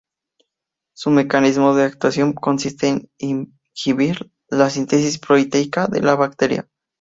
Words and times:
Su 0.95 1.11
mecanismo 1.11 1.75
de 1.75 1.83
actuación 1.83 2.33
consiste 2.33 2.87
en 2.87 3.05
inhibir 3.75 4.31
la 4.49 4.71
síntesis 4.71 5.19
proteica 5.19 5.85
de 5.85 6.01
la 6.01 6.15
bacteria. 6.15 6.67